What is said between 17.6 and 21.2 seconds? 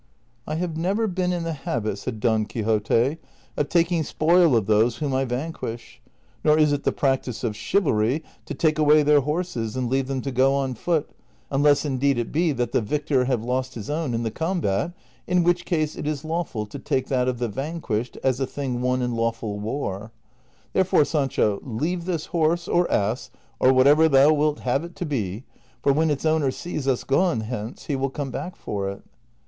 quished as a thing won in lawful war; therefore,